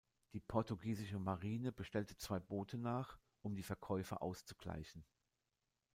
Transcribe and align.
Die 0.33 0.39
Portugiesische 0.39 1.19
Marine 1.19 1.71
bestellte 1.71 2.17
zwei 2.17 2.39
Boote 2.39 2.79
nach, 2.79 3.19
um 3.43 3.55
die 3.55 3.61
Verkäufe 3.61 4.19
auszugleichen. 4.19 5.05